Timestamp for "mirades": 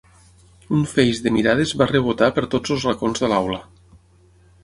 1.35-1.73